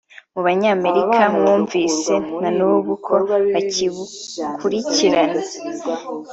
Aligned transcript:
mu 0.33 0.41
Banyamerika 0.47 1.21
mwumvise 1.35 2.13
na 2.41 2.49
n’ubu 2.57 2.93
ko 3.05 3.13
bakibikurikirana 3.53 5.39